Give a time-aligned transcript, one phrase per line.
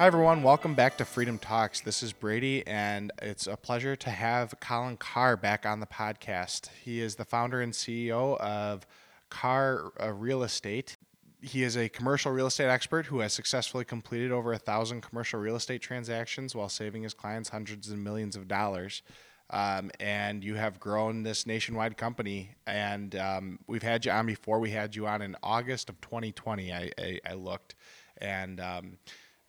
[0.00, 0.42] Hi, everyone.
[0.42, 1.82] Welcome back to Freedom Talks.
[1.82, 6.70] This is Brady, and it's a pleasure to have Colin Carr back on the podcast.
[6.82, 8.86] He is the founder and CEO of
[9.28, 10.96] Carr uh, Real Estate.
[11.42, 15.38] He is a commercial real estate expert who has successfully completed over a thousand commercial
[15.38, 19.02] real estate transactions while saving his clients hundreds and millions of dollars.
[19.50, 22.52] Um, and you have grown this nationwide company.
[22.66, 24.60] And um, we've had you on before.
[24.60, 26.72] We had you on in August of 2020.
[26.72, 27.74] I, I, I looked,
[28.16, 28.96] and um,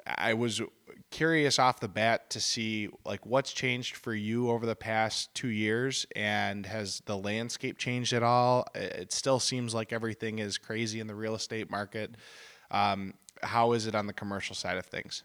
[0.06, 0.62] I was
[1.10, 5.50] curious off the bat to see like what's changed for you over the past two
[5.50, 8.66] years, and has the landscape changed at all?
[8.76, 12.16] It still seems like everything is crazy in the real estate market.
[12.72, 15.24] Um, how is it on the commercial side of things?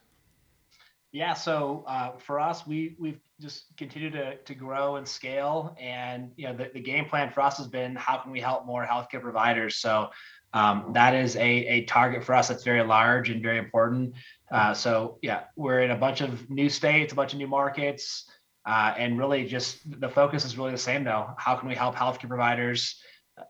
[1.12, 6.30] Yeah, so uh, for us, we we've just continued to to grow and scale, and
[6.36, 8.84] you know the, the game plan for us has been how can we help more
[8.84, 9.76] healthcare providers.
[9.76, 10.10] So
[10.56, 11.40] um, that is a,
[11.76, 14.14] a target for us that's very large and very important.
[14.50, 18.26] Uh, so yeah, we're in a bunch of new states, a bunch of new markets,
[18.64, 21.28] uh, and really just the focus is really the same though.
[21.36, 22.98] How can we help healthcare providers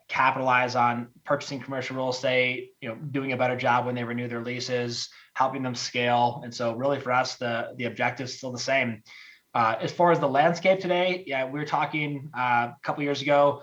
[0.09, 4.27] capitalize on purchasing commercial real estate, you know, doing a better job when they renew
[4.27, 6.41] their leases, helping them scale.
[6.43, 9.01] And so really for us, the, the objective is still the same.
[9.53, 13.21] Uh, as far as the landscape today, yeah, we were talking uh, a couple years
[13.21, 13.61] ago,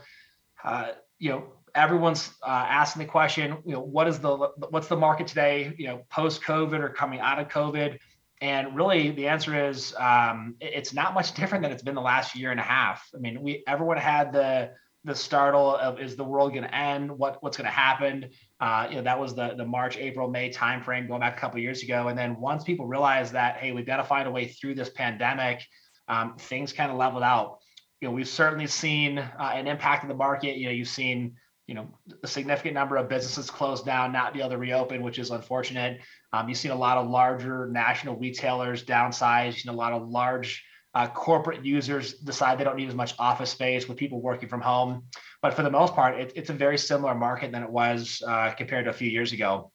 [0.65, 4.37] uh, you know, everyone's uh, asking the question, you know, what is the
[4.71, 7.99] what's the market today, you know, post COVID or coming out of COVID?
[8.41, 12.37] And really, the answer is um, it's not much different than it's been the last
[12.37, 13.09] year and a half.
[13.15, 14.71] I mean, we everyone had the
[15.05, 17.11] the startle of is the world going to end?
[17.11, 18.31] What what's going to happen?
[18.59, 21.61] Uh, you know, that was the the March, April, May timeframe going back a couple
[21.61, 22.09] years ago.
[22.09, 24.89] And then once people realized that, hey, we've got to find a way through this
[24.91, 25.63] pandemic,
[26.09, 27.59] um, things kind of leveled out.
[28.01, 30.57] You know, we've certainly seen uh, an impact in the market.
[30.57, 31.89] You know, you've seen you know
[32.23, 36.01] a significant number of businesses closed down not be able to reopen which is unfortunate.
[36.33, 39.47] Um, you've seen a lot of larger national retailers downsize.
[39.47, 40.65] You've seen a lot of large
[40.95, 44.61] uh, corporate users decide they don't need as much office space with people working from
[44.61, 45.05] home.
[45.43, 48.51] But for the most part it, it's a very similar market than it was uh,
[48.51, 49.71] compared to a few years ago.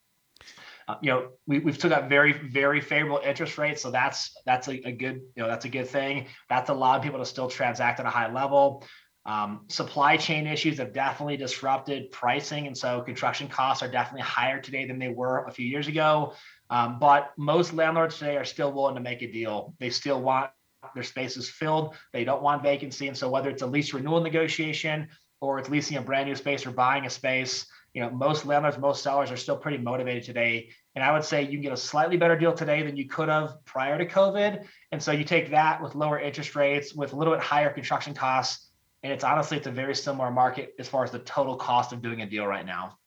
[0.88, 4.67] Uh, you know we, we've still got very very favorable interest rates so that's that's
[4.67, 6.28] a, a good you know that's a good thing.
[6.49, 8.83] That's allowed people to still transact at a high level
[9.29, 14.59] um, supply chain issues have definitely disrupted pricing, and so construction costs are definitely higher
[14.59, 16.34] today than they were a few years ago.
[16.72, 19.75] Um, but most landlords today are still willing to make a deal.
[19.79, 20.50] They still want
[20.95, 21.94] their spaces filled.
[22.12, 25.09] They don't want vacancy, and so whether it's a lease renewal negotiation
[25.41, 28.79] or it's leasing a brand new space or buying a space, you know, most landlords,
[28.79, 30.69] most sellers are still pretty motivated today.
[30.96, 33.29] And I would say you can get a slightly better deal today than you could
[33.29, 34.66] have prior to COVID.
[34.91, 38.16] And so you take that with lower interest rates, with a little bit higher construction
[38.16, 38.69] costs
[39.03, 42.01] and it's honestly it's a very similar market as far as the total cost of
[42.01, 42.97] doing a deal right now.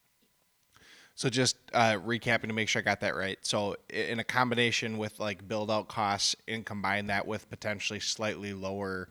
[1.14, 3.38] So just uh, recapping to make sure i got that right.
[3.42, 8.54] So in a combination with like build out costs and combine that with potentially slightly
[8.54, 9.08] lower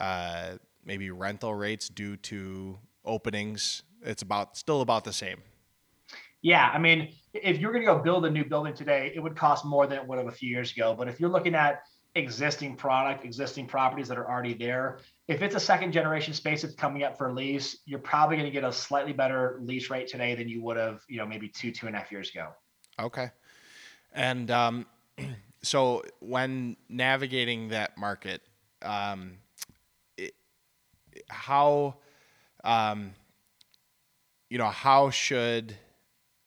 [0.00, 5.42] uh, maybe rental rates due to openings it's about still about the same.
[6.42, 9.36] Yeah i mean if you're going to go build a new building today it would
[9.36, 10.94] cost more than it would have a few years ago.
[10.96, 11.82] But if you're looking at
[12.14, 14.98] existing product, existing properties that are already there.
[15.28, 18.52] If it's a second generation space that's coming up for lease, you're probably going to
[18.52, 21.70] get a slightly better lease rate today than you would have, you know, maybe two,
[21.70, 22.48] two and a half years ago.
[22.98, 23.30] Okay.
[24.12, 24.86] And um,
[25.62, 28.42] so when navigating that market,
[28.82, 29.38] um,
[30.16, 30.34] it,
[31.28, 31.96] how,
[32.64, 33.12] um,
[34.48, 35.76] you know, how should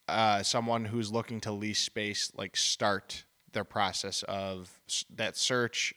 [0.07, 3.23] uh, someone who's looking to lease space like start
[3.53, 4.79] their process of
[5.15, 5.93] that search?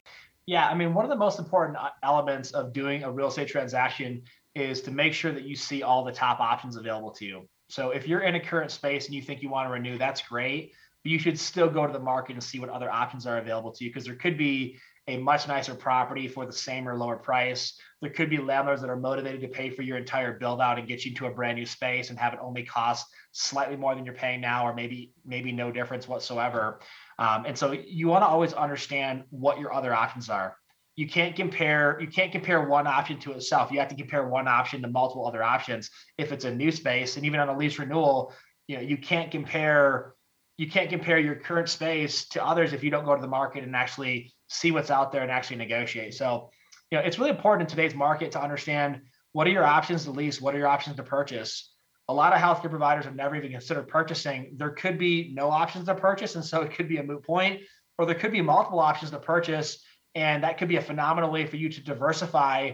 [0.47, 3.49] Yeah, I mean, one of the most important uh, elements of doing a real estate
[3.49, 4.23] transaction
[4.55, 7.49] is to make sure that you see all the top options available to you.
[7.69, 10.23] So if you're in a current space and you think you want to renew, that's
[10.23, 10.73] great.
[11.03, 13.73] But you should still go to the market and see what other options are available
[13.73, 17.17] to you because there could be a much nicer property for the same or lower
[17.17, 17.79] price.
[18.01, 20.89] There could be landlords that are motivated to pay for your entire build out and
[20.89, 24.05] get you to a brand new space and have it only cost slightly more than
[24.05, 26.81] you're paying now, or maybe maybe no difference whatsoever.
[27.19, 30.57] Um, and so you want to always understand what your other options are.
[30.97, 33.73] You can't compare you can't compare one option to itself.
[33.73, 35.91] You have to compare one option to multiple other options.
[36.19, 38.33] If it's a new space, and even on a lease renewal,
[38.69, 40.15] you know you can't compare
[40.57, 43.65] you can't compare your current space to others if you don't go to the market
[43.65, 46.15] and actually see what's out there and actually negotiate.
[46.15, 46.51] So,
[46.91, 49.01] you know, it's really important in today's market to understand
[49.33, 51.74] what are your options to lease, what are your options to purchase.
[52.09, 54.53] A lot of healthcare providers have never even considered purchasing.
[54.57, 57.63] There could be no options to purchase, and so it could be a moot point,
[57.99, 59.83] or there could be multiple options to purchase,
[60.15, 62.73] and that could be a phenomenal way for you to diversify,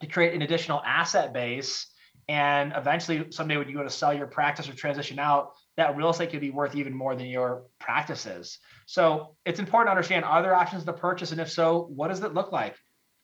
[0.00, 1.94] to create an additional asset base
[2.28, 6.10] and eventually someday when you go to sell your practice or transition out that real
[6.10, 8.58] estate could be worth even more than your practices.
[8.86, 11.32] So it's important to understand are there options to purchase?
[11.32, 12.76] And if so, what does it look like?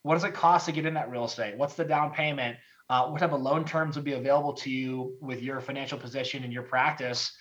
[0.03, 1.56] What does it cost to get in that real estate?
[1.56, 2.59] What's the down payment?
[2.91, 6.45] Uh, what type of loan terms would be available to you with your financial position
[6.45, 7.33] and your practice?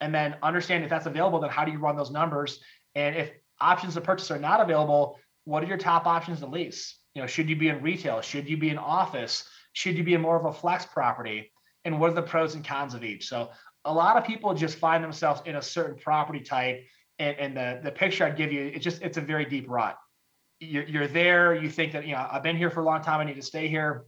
[0.00, 2.60] And then understand if that's available, then how do you run those numbers?
[2.94, 6.98] And if options to purchase are not available, what are your top options to lease?
[7.14, 8.20] You know, should you be in retail?
[8.20, 9.44] Should you be in office?
[9.72, 11.50] Should you be in more of a flex property?
[11.84, 13.26] And what are the pros and cons of each?
[13.26, 13.50] So
[13.84, 16.84] a lot of people just find themselves in a certain property type
[17.20, 19.96] and, and the, the picture i'd give you it's just it's a very deep rut
[20.58, 23.20] you're, you're there you think that you know i've been here for a long time
[23.20, 24.06] i need to stay here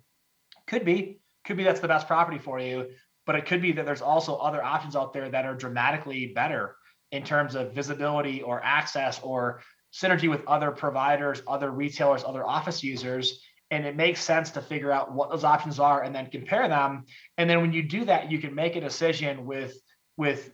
[0.73, 2.89] could be could be that's the best property for you
[3.27, 6.77] but it could be that there's also other options out there that are dramatically better
[7.13, 9.61] in terms of visibility or access or
[9.93, 13.41] synergy with other providers other retailers other office users.
[13.71, 17.05] And it makes sense to figure out what those options are and then compare them.
[17.39, 19.77] And then when you do that you can make a decision with
[20.17, 20.51] with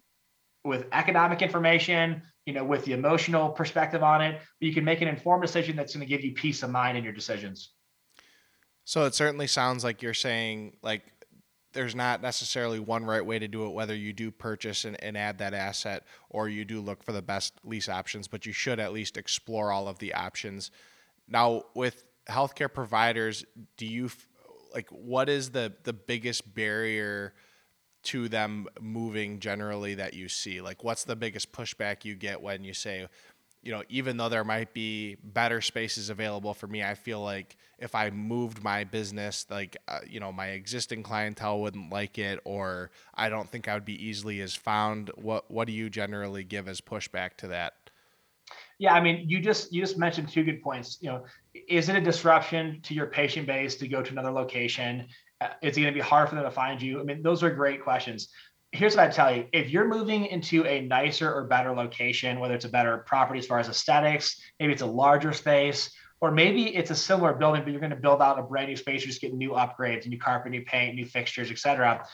[0.64, 4.40] with economic information you know with the emotional perspective on it.
[4.60, 6.98] But you can make an informed decision that's going to give you peace of mind
[6.98, 7.72] in your decisions
[8.88, 11.02] so it certainly sounds like you're saying like
[11.72, 15.16] there's not necessarily one right way to do it whether you do purchase and, and
[15.16, 18.80] add that asset or you do look for the best lease options but you should
[18.80, 20.70] at least explore all of the options
[21.28, 23.44] now with healthcare providers,
[23.76, 24.10] do you
[24.74, 27.34] like what is the the biggest barrier
[28.04, 30.60] to them moving generally that you see?
[30.60, 33.06] Like what's the biggest pushback you get when you say,
[33.68, 37.54] you know, even though there might be better spaces available for me, I feel like
[37.78, 42.40] if I moved my business, like, uh, you know, my existing clientele wouldn't like it,
[42.46, 45.10] or I don't think I would be easily as found.
[45.16, 47.74] What What do you generally give as pushback to that?
[48.78, 50.96] Yeah, I mean, you just you just mentioned two good points.
[51.02, 55.08] You know, is it a disruption to your patient base to go to another location?
[55.42, 57.00] Uh, is it going to be hard for them to find you?
[57.00, 58.30] I mean, those are great questions.
[58.72, 62.54] Here's what I tell you: if you're moving into a nicer or better location, whether
[62.54, 66.76] it's a better property as far as aesthetics, maybe it's a larger space, or maybe
[66.76, 69.08] it's a similar building, but you're going to build out a brand new space, you're
[69.08, 72.04] just getting new upgrades, new carpet, new paint, new fixtures, etc.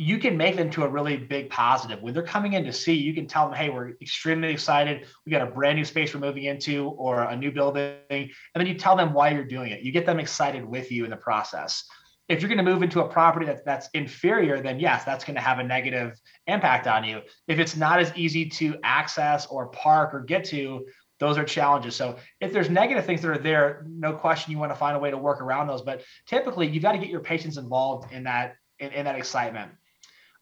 [0.00, 2.00] you can make them to a really big positive.
[2.00, 5.08] When they're coming in to see, you can tell them, hey, we're extremely excited.
[5.26, 7.96] We got a brand new space we're moving into or a new building.
[8.08, 9.82] And then you tell them why you're doing it.
[9.82, 11.84] You get them excited with you in the process.
[12.28, 15.36] If you're going to move into a property that's that's inferior, then yes, that's going
[15.36, 17.22] to have a negative impact on you.
[17.46, 20.86] If it's not as easy to access or park or get to,
[21.18, 21.96] those are challenges.
[21.96, 25.00] So if there's negative things that are there, no question you want to find a
[25.00, 25.82] way to work around those.
[25.82, 29.72] But typically you've got to get your patients involved in that in, in that excitement.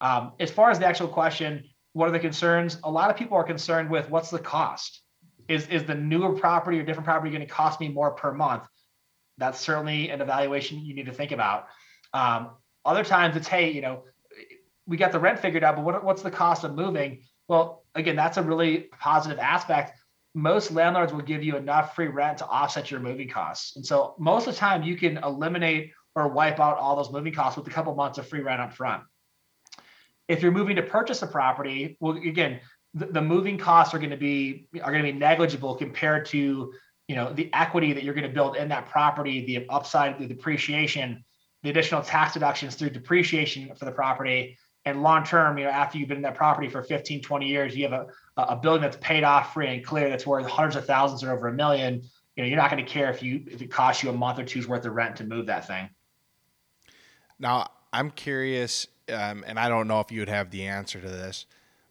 [0.00, 2.78] Um, as far as the actual question, what are the concerns?
[2.84, 5.02] A lot of people are concerned with what's the cost.
[5.48, 8.64] Is is the newer property or different property going to cost me more per month?
[9.38, 11.68] That's certainly an evaluation you need to think about.
[12.12, 12.50] Um,
[12.84, 14.04] other times it's hey, you know,
[14.86, 17.22] we got the rent figured out, but what, what's the cost of moving?
[17.48, 19.98] Well, again, that's a really positive aspect.
[20.34, 24.14] Most landlords will give you enough free rent to offset your moving costs, and so
[24.18, 27.66] most of the time you can eliminate or wipe out all those moving costs with
[27.66, 29.02] a couple months of free rent up front.
[30.28, 32.60] If you're moving to purchase a property, well, again,
[32.94, 36.72] the, the moving costs are going to be are going to be negligible compared to
[37.08, 40.26] you know the equity that you're going to build in that property, the upside, the
[40.26, 41.24] depreciation,
[41.62, 45.98] the additional tax deductions through depreciation for the property, and long term, you know, after
[45.98, 48.96] you've been in that property for 15, 20 years, you have a, a building that's
[48.98, 52.02] paid off free and clear that's worth hundreds of thousands or over a million.
[52.36, 54.38] You know, you're not going to care if you if it costs you a month
[54.38, 55.88] or two's worth of rent to move that thing.
[57.38, 61.08] Now, I'm curious um, and I don't know if you would have the answer to
[61.08, 61.46] this,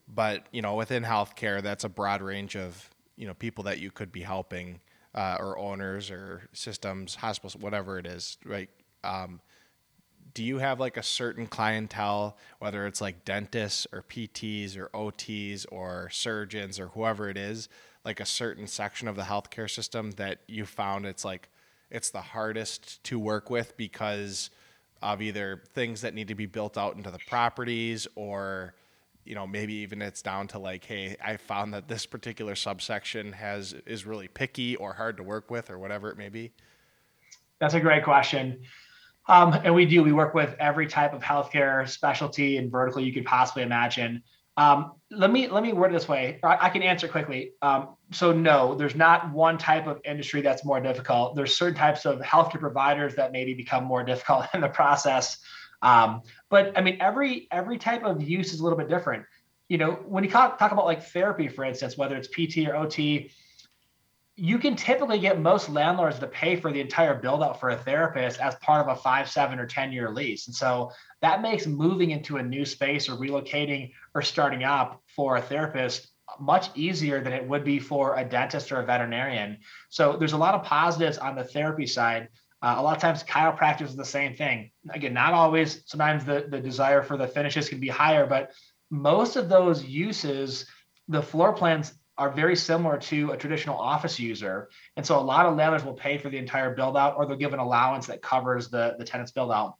[0.07, 3.91] but you know, within healthcare, that's a broad range of you know people that you
[3.91, 4.79] could be helping,
[5.15, 8.69] uh, or owners, or systems, hospitals, whatever it is, right?
[9.03, 9.39] Um,
[10.33, 15.65] do you have like a certain clientele, whether it's like dentists or PTs or OTs
[15.71, 17.69] or surgeons or whoever it is,
[18.03, 21.49] like a certain section of the healthcare system that you found it's like
[21.89, 24.49] it's the hardest to work with because
[25.01, 28.75] of either things that need to be built out into the properties or
[29.25, 33.33] you know maybe even it's down to like hey i found that this particular subsection
[33.33, 36.51] has is really picky or hard to work with or whatever it may be
[37.59, 38.61] that's a great question
[39.27, 43.11] um, and we do we work with every type of healthcare specialty and vertical you
[43.11, 44.21] could possibly imagine
[44.57, 46.39] um, let me let me word it this way.
[46.43, 47.51] I, I can answer quickly.
[47.61, 51.35] Um, so no, there's not one type of industry that's more difficult.
[51.35, 55.37] There's certain types of healthcare providers that maybe become more difficult in the process.
[55.85, 59.23] Um, but I mean, every every type of use is a little bit different.
[59.69, 62.75] You know, when you talk, talk about like therapy, for instance, whether it's PT or
[62.75, 63.31] OT,
[64.35, 67.77] you can typically get most landlords to pay for the entire build out for a
[67.77, 70.47] therapist as part of a five, seven, or 10 year lease.
[70.47, 75.37] And so that makes moving into a new space or relocating or starting up for
[75.37, 79.57] a therapist much easier than it would be for a dentist or a veterinarian.
[79.89, 82.29] So there's a lot of positives on the therapy side.
[82.65, 84.71] Uh, a lot of times chiropractors is the same thing.
[84.89, 85.83] Again, not always.
[85.85, 88.53] Sometimes the, the desire for the finishes can be higher, but
[88.89, 90.65] most of those uses,
[91.07, 94.69] the floor plans are very similar to a traditional office user.
[94.97, 97.37] And so a lot of landlords will pay for the entire build out or they'll
[97.37, 99.75] give an allowance that covers the, the tenant's build out.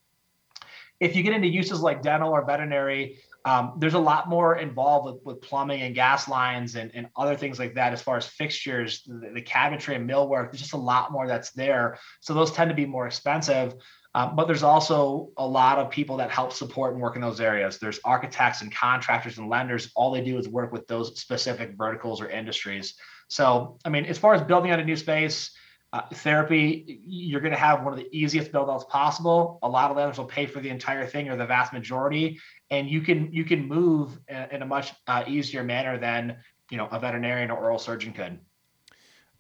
[1.00, 5.06] If you get into uses like dental or veterinary, um, there's a lot more involved
[5.06, 8.26] with, with plumbing and gas lines and, and other things like that as far as
[8.26, 10.52] fixtures, the, the cabinetry and millwork.
[10.52, 12.00] There's just a lot more that's there.
[12.22, 13.76] So those tend to be more expensive.
[14.16, 17.40] Um, but there's also a lot of people that help support and work in those
[17.40, 17.78] areas.
[17.78, 19.92] There's architects and contractors and lenders.
[19.96, 22.96] All they do is work with those specific verticals or industries.
[23.28, 25.52] So, I mean, as far as building out a new space,
[25.96, 29.60] uh, therapy, you're going to have one of the easiest build outs possible.
[29.64, 32.38] A lot of lenders will pay for the entire thing or the vast majority,
[32.70, 36.36] and you can you can move in, in a much uh, easier manner than
[36.70, 38.38] you know a veterinarian or oral surgeon could.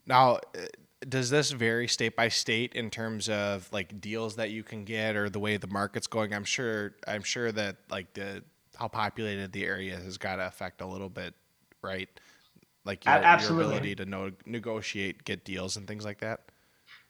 [0.05, 0.39] Now,
[1.09, 5.17] does this vary state by state in terms of like deals that you can get
[5.17, 6.33] or the way the market's going?
[6.33, 8.43] I'm sure I'm sure that like the
[8.77, 11.33] how populated the area has got to affect a little bit,
[11.81, 12.07] right?
[12.85, 16.41] Like your, your ability to no, negotiate, get deals, and things like that.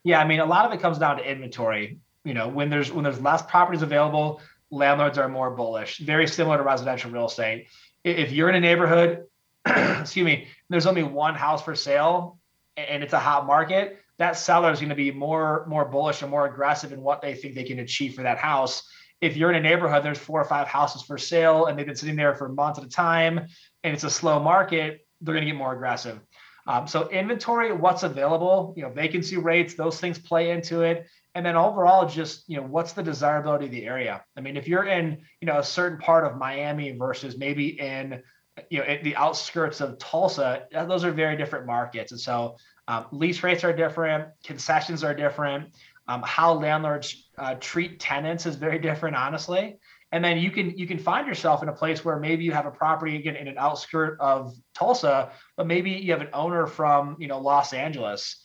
[0.03, 1.99] Yeah, I mean, a lot of it comes down to inventory.
[2.23, 4.41] You know, when there's when there's less properties available,
[4.71, 5.97] landlords are more bullish.
[5.99, 7.67] Very similar to residential real estate.
[8.03, 9.25] If you're in a neighborhood,
[9.65, 12.39] excuse me, there's only one house for sale,
[12.77, 16.31] and it's a hot market, that seller is going to be more more bullish and
[16.31, 18.83] more aggressive in what they think they can achieve for that house.
[19.21, 21.95] If you're in a neighborhood, there's four or five houses for sale, and they've been
[21.95, 23.39] sitting there for months at a time,
[23.83, 26.19] and it's a slow market, they're going to get more aggressive.
[26.67, 31.05] Um, so inventory, what's available, you know, vacancy rates, those things play into it.
[31.35, 34.23] And then overall, just you know, what's the desirability of the area?
[34.37, 38.21] I mean, if you're in, you know, a certain part of Miami versus maybe in
[38.69, 42.55] you know the outskirts of Tulsa, those are very different markets, and so
[42.87, 45.75] um, lease rates are different, concessions are different,
[46.07, 49.77] um, how landlords uh, treat tenants is very different, honestly.
[50.11, 52.65] And then you can you can find yourself in a place where maybe you have
[52.65, 57.17] a property again in an outskirt of Tulsa, but maybe you have an owner from
[57.19, 58.41] you know Los Angeles.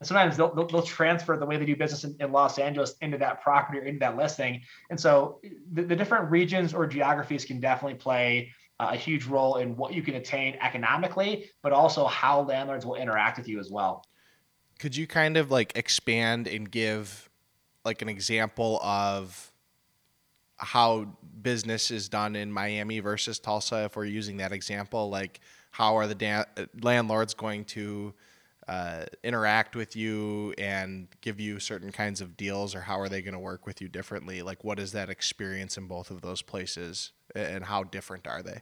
[0.00, 2.94] And sometimes they'll, they'll, they'll transfer the way they do business in, in, Los Angeles
[3.02, 4.60] into that property or into that listing.
[4.90, 5.40] And so
[5.72, 9.94] the, the different regions or geographies can definitely play uh, a huge role in what
[9.94, 14.04] you can attain economically, but also how landlords will interact with you as well.
[14.80, 17.30] Could you kind of like expand and give
[17.84, 19.51] like an example of
[20.58, 21.06] how
[21.42, 25.40] business is done in Miami versus Tulsa if we're using that example like
[25.72, 26.44] how are the da-
[26.80, 28.14] landlords going to
[28.68, 33.22] uh, interact with you and give you certain kinds of deals or how are they
[33.22, 34.42] going to work with you differently?
[34.42, 38.60] Like what is that experience in both of those places and how different are they?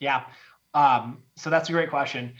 [0.00, 0.24] Yeah.
[0.72, 2.34] Um, so that's a great question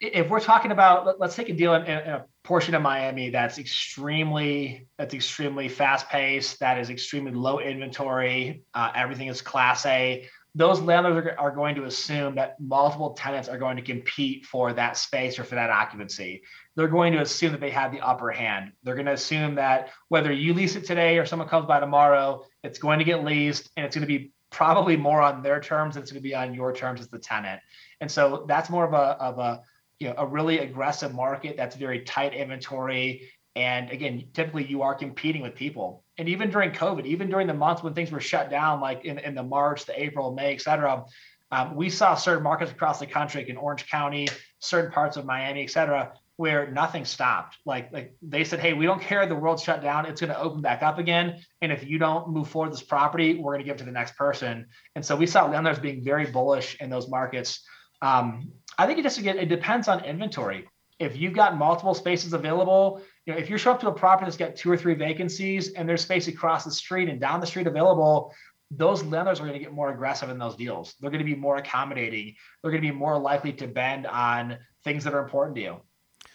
[0.00, 3.58] if we're talking about let's take a deal in, in, a portion of miami that's
[3.58, 10.26] extremely that's extremely fast paced that is extremely low inventory uh, everything is class a
[10.54, 14.72] those landlords are, are going to assume that multiple tenants are going to compete for
[14.72, 16.42] that space or for that occupancy.
[16.74, 18.72] They're going to assume that they have the upper hand.
[18.82, 22.44] They're going to assume that whether you lease it today or someone comes by tomorrow,
[22.64, 25.94] it's going to get leased and it's going to be probably more on their terms
[25.94, 27.60] than it's going to be on your terms as the tenant.
[28.00, 29.62] And so that's more of a of a
[30.00, 34.94] you know a really aggressive market that's very tight inventory and again, typically you are
[34.94, 36.04] competing with people.
[36.16, 39.18] And even during COVID, even during the months when things were shut down, like in,
[39.18, 41.04] in the March, the April, May, et cetera,
[41.50, 44.28] um, we saw certain markets across the country, like in Orange County,
[44.60, 47.56] certain parts of Miami, et cetera, where nothing stopped.
[47.64, 50.06] Like, like they said, hey, we don't care the world's shut down.
[50.06, 51.40] It's going to open back up again.
[51.60, 53.90] And if you don't move forward this property, we're going to give it to the
[53.90, 54.66] next person.
[54.94, 57.64] And so we saw landlords being very bullish in those markets.
[58.02, 60.68] Um, I think it just again, it depends on inventory.
[60.98, 64.24] If you've got multiple spaces available you know, if you show up to a property
[64.24, 67.46] that's got two or three vacancies and there's space across the street and down the
[67.46, 68.32] street available,
[68.70, 70.94] those lenders are going to get more aggressive in those deals.
[70.98, 72.34] They're going to be more accommodating.
[72.62, 75.76] They're going to be more likely to bend on things that are important to you.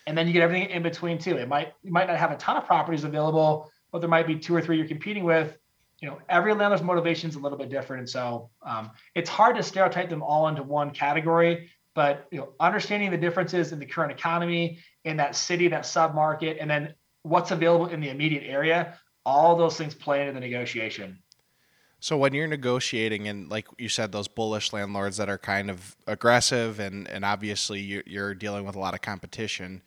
[0.06, 1.36] And then you get everything in between too.
[1.36, 4.36] It might you might not have a ton of properties available, but there might be
[4.36, 5.58] two or three you're competing with.
[6.00, 9.56] You know, every lender's motivation is a little bit different, and so um, it's hard
[9.56, 11.72] to stereotype them all into one category.
[11.96, 16.16] But you know, understanding the differences in the current economy in that city, that sub
[16.16, 20.40] market, and then what's available in the immediate area, all those things play into the
[20.40, 21.20] negotiation.
[22.00, 25.96] So when you're negotiating, and like you said, those bullish landlords that are kind of
[26.06, 29.82] aggressive, and and obviously you're, you're dealing with a lot of competition.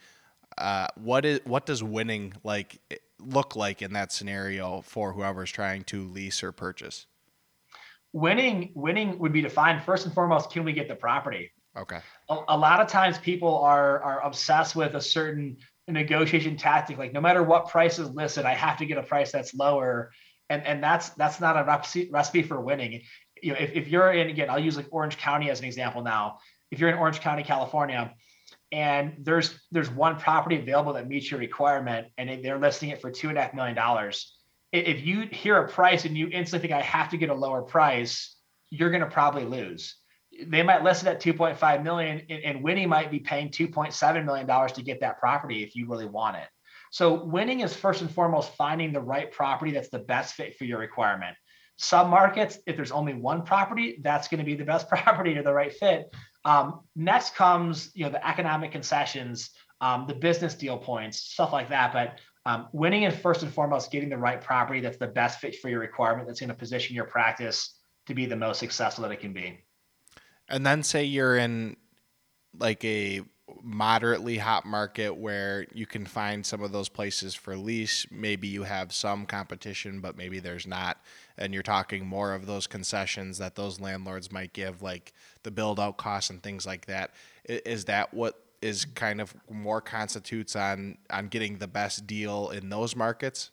[0.56, 2.80] Uh, what is what does winning like
[3.18, 7.06] look like in that scenario for whoever's trying to lease or purchase?
[8.14, 10.50] Winning winning would be defined first and foremost.
[10.50, 11.50] Can we get the property?
[11.76, 11.98] Okay.
[12.30, 16.98] A, a lot of times people are are obsessed with a certain negotiation tactic.
[16.98, 20.10] Like no matter what price is listed, I have to get a price that's lower
[20.48, 23.02] and and that's that's not a recipe recipe for winning.
[23.42, 26.02] You know, if, if you're in again, I'll use like Orange County as an example
[26.02, 26.38] now.
[26.70, 28.14] If you're in Orange County, California,
[28.72, 33.10] and there's there's one property available that meets your requirement, and they're listing it for
[33.10, 34.34] two and a half million dollars.
[34.72, 37.62] If you hear a price and you instantly think I have to get a lower
[37.62, 38.36] price,
[38.70, 39.96] you're going to probably lose.
[40.44, 44.72] They might list it at 2.5 million, and winning might be paying 2.7 million dollars
[44.72, 46.48] to get that property if you really want it.
[46.90, 50.64] So winning is first and foremost finding the right property that's the best fit for
[50.64, 51.36] your requirement.
[51.78, 55.42] Some markets, if there's only one property, that's going to be the best property or
[55.42, 56.14] the right fit.
[56.44, 59.50] Um, next comes, you know, the economic concessions,
[59.80, 61.92] um, the business deal points, stuff like that.
[61.92, 65.56] But um, winning is first and foremost getting the right property that's the best fit
[65.60, 69.10] for your requirement, that's going to position your practice to be the most successful that
[69.10, 69.65] it can be.
[70.48, 71.76] And then say you're in
[72.58, 73.22] like a
[73.62, 78.06] moderately hot market where you can find some of those places for lease.
[78.10, 80.98] Maybe you have some competition, but maybe there's not.
[81.38, 85.12] And you're talking more of those concessions that those landlords might give, like
[85.42, 87.12] the build out costs and things like that.
[87.44, 92.68] Is that what is kind of more constitutes on on getting the best deal in
[92.68, 93.50] those markets?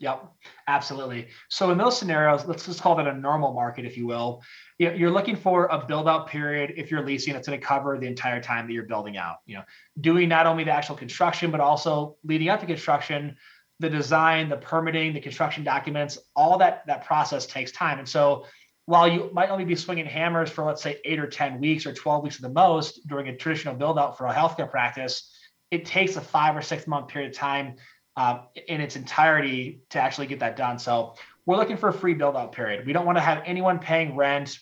[0.00, 0.28] Yep,
[0.68, 1.28] absolutely.
[1.48, 4.42] So in those scenarios, let's just call that a normal market, if you will.
[4.78, 6.74] You're looking for a build out period.
[6.76, 9.38] If you're leasing, it's going to cover the entire time that you're building out.
[9.46, 9.64] You know,
[10.00, 13.36] doing not only the actual construction, but also leading up to construction,
[13.80, 17.98] the design, the permitting, the construction documents, all that that process takes time.
[17.98, 18.46] And so
[18.86, 21.92] while you might only be swinging hammers for let's say eight or 10 weeks or
[21.92, 25.30] 12 weeks at the most during a traditional build out for a healthcare practice,
[25.70, 27.74] it takes a five or six month period of time
[28.18, 30.76] uh, in its entirety to actually get that done.
[30.76, 31.14] So
[31.46, 32.84] we're looking for a free build out period.
[32.84, 34.58] We don't want to have anyone paying rent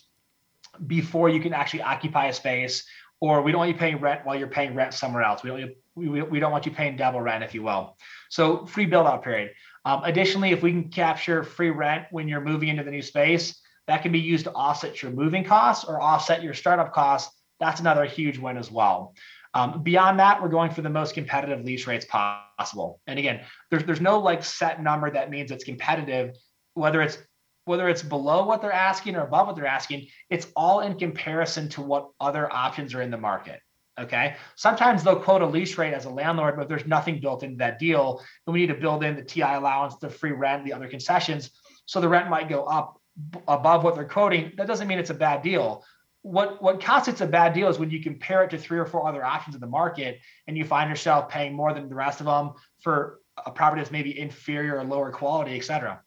[0.86, 2.86] before you can actually occupy a space,
[3.18, 5.42] or we don't want you paying rent while you're paying rent somewhere else.
[5.42, 7.96] We don't, we, we don't want you paying double rent, if you will.
[8.28, 9.52] So free build out period.
[9.86, 13.58] Um, additionally, if we can capture free rent when you're moving into the new space,
[13.86, 17.34] that can be used to offset your moving costs or offset your startup costs.
[17.58, 19.14] That's another huge win as well.
[19.56, 23.00] Um, beyond that, we're going for the most competitive lease rates possible.
[23.06, 23.40] And again,
[23.70, 26.36] there's there's no like set number that means it's competitive,
[26.74, 27.16] whether it's
[27.64, 31.70] whether it's below what they're asking or above what they're asking, it's all in comparison
[31.70, 33.60] to what other options are in the market.
[33.98, 34.36] Okay.
[34.56, 37.78] Sometimes they'll quote a lease rate as a landlord, but there's nothing built into that
[37.78, 38.22] deal.
[38.46, 41.50] And we need to build in the TI allowance, the free rent, the other concessions.
[41.86, 43.00] So the rent might go up
[43.48, 44.52] above what they're quoting.
[44.58, 45.82] That doesn't mean it's a bad deal
[46.26, 49.06] what what constitutes a bad deal is when you compare it to three or four
[49.06, 52.26] other options in the market and you find yourself paying more than the rest of
[52.26, 56.00] them for a property that's maybe inferior or lower quality, et cetera.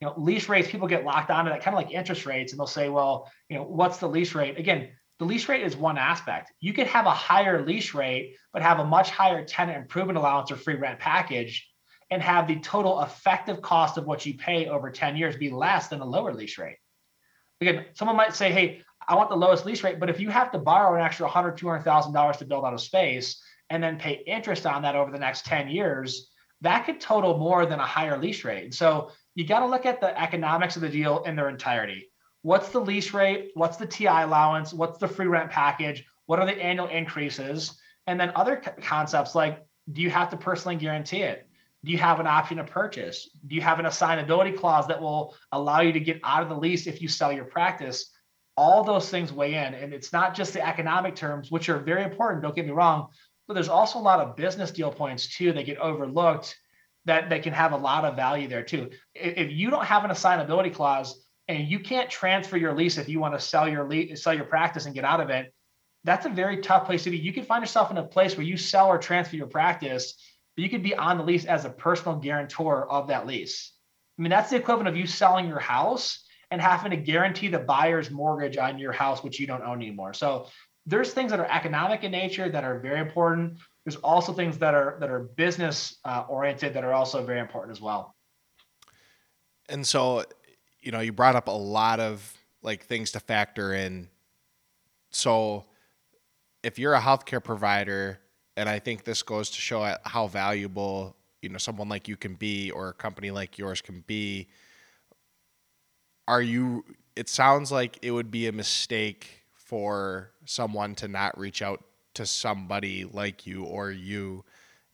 [0.00, 2.60] You know, lease rates, people get locked onto that kind of like interest rates, and
[2.60, 4.58] they'll say, well, you know, what's the lease rate?
[4.58, 6.52] Again, the lease rate is one aspect.
[6.60, 10.50] You could have a higher lease rate, but have a much higher tenant improvement allowance
[10.50, 11.66] or free rent package
[12.10, 15.88] and have the total effective cost of what you pay over 10 years be less
[15.88, 16.76] than a lower lease rate.
[17.62, 20.00] Again, someone might say, hey, I want the lowest lease rate.
[20.00, 23.40] But if you have to borrow an extra $100,000, $200,000 to build out a space
[23.70, 26.30] and then pay interest on that over the next 10 years,
[26.62, 28.74] that could total more than a higher lease rate.
[28.74, 32.10] So you got to look at the economics of the deal in their entirety.
[32.42, 33.50] What's the lease rate?
[33.54, 34.72] What's the TI allowance?
[34.72, 36.04] What's the free rent package?
[36.26, 37.78] What are the annual increases?
[38.06, 41.48] And then other concepts like do you have to personally guarantee it?
[41.84, 43.30] Do you have an option to purchase?
[43.46, 46.56] Do you have an assignability clause that will allow you to get out of the
[46.56, 48.10] lease if you sell your practice?
[48.56, 49.74] All those things weigh in.
[49.74, 53.08] And it's not just the economic terms which are very important don't get me wrong
[53.46, 56.56] but there's also a lot of business deal points too that get overlooked
[57.04, 58.90] that that can have a lot of value there too.
[59.14, 63.20] If you don't have an assignability clause and you can't transfer your lease if you
[63.20, 65.52] want to sell your lease sell your practice and get out of it
[66.04, 67.18] that's a very tough place to be.
[67.18, 70.14] You can find yourself in a place where you sell or transfer your practice
[70.56, 73.72] but you could be on the lease as a personal guarantor of that lease.
[74.18, 77.58] I mean that's the equivalent of you selling your house and having to guarantee the
[77.58, 80.14] buyer's mortgage on your house, which you don't own anymore.
[80.14, 80.46] So
[80.86, 83.58] there's things that are economic in nature that are very important.
[83.84, 87.76] There's also things that are that are business uh, oriented that are also very important
[87.76, 88.14] as well.
[89.68, 90.24] And so,
[90.80, 92.32] you know, you brought up a lot of
[92.62, 94.08] like things to factor in.
[95.10, 95.64] So,
[96.62, 98.20] if you're a healthcare provider,
[98.56, 102.34] and I think this goes to show how valuable you know someone like you can
[102.34, 104.48] be or a company like yours can be
[106.28, 106.84] are you?
[107.14, 111.82] It sounds like it would be a mistake for someone to not reach out
[112.14, 114.44] to somebody like you or you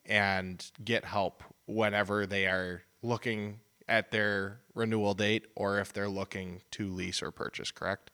[0.06, 6.62] and get help whenever they are looking at their renewal date or if they're looking
[6.72, 8.11] to lease or purchase, correct?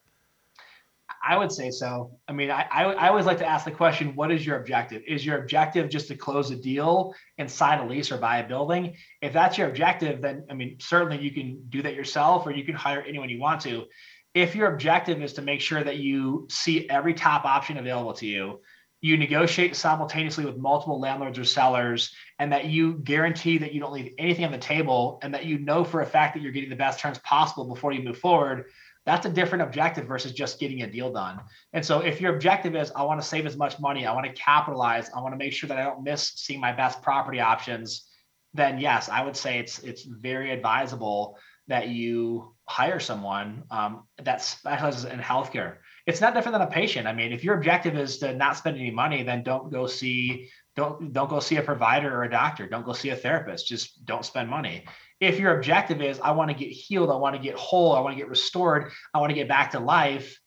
[1.25, 2.19] I would say so.
[2.29, 5.03] I mean, I, I, I, always like to ask the question what is your objective?
[5.07, 8.49] Is your objective just to close a deal and sign a lease or buy a
[8.49, 8.97] building?
[9.21, 12.65] If that's your objective, then I mean, certainly you can do that yourself or you
[12.65, 13.87] can hire anyone you want to.
[14.35, 18.27] If your objective is to make sure that you see every top option available to
[18.27, 18.61] you,
[19.01, 23.93] you negotiate simultaneously with multiple landlords or sellers and that you guarantee that you don't
[23.93, 26.71] leave anything on the table and that you know for a fact that you're getting
[26.71, 28.65] the best terms possible before you move forward
[29.09, 31.41] that's a different objective versus just getting a deal done
[31.73, 34.27] and so if your objective is i want to save as much money i want
[34.27, 37.41] to capitalize i want to make sure that i don't miss seeing my best property
[37.41, 38.09] options
[38.55, 44.43] then yes i would say it's it's very advisable that you hire someone um, that
[44.43, 45.77] specializes in healthcare
[46.09, 47.07] it's not different than a patient.
[47.07, 50.49] I mean, if your objective is to not spend any money, then don't go see
[50.75, 52.67] don't don't go see a provider or a doctor.
[52.67, 53.69] Don't go see a therapist.
[53.69, 54.87] Just don't spend money.
[55.21, 58.01] If your objective is I want to get healed, I want to get whole, I
[58.01, 60.39] want to get restored, I want to get back to life,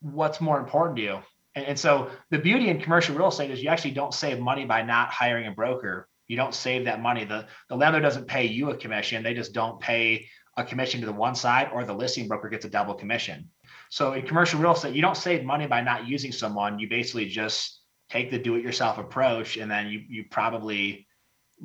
[0.00, 1.18] what's more important to you?
[1.54, 4.64] And, and so the beauty in commercial real estate is you actually don't save money
[4.64, 6.08] by not hiring a broker.
[6.28, 7.24] You don't save that money.
[7.24, 9.22] The the landlord doesn't pay you a commission.
[9.22, 12.64] They just don't pay a commission to the one side or the listing broker gets
[12.64, 13.50] a double commission.
[13.90, 16.78] So in commercial real estate, you don't save money by not using someone.
[16.78, 21.06] You basically just take the do-it-yourself approach, and then you you probably